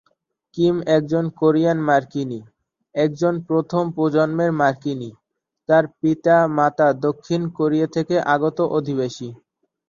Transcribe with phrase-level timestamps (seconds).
[0.57, 2.39] Kim একজন Korean মার্কিনী,
[2.95, 5.09] একজন প্রথম প্রজন্মের মার্কিনী,
[5.69, 9.29] তার পিতা-মাতা দক্ষিণ কোরিয়া থেকে আগত অধিবাসী।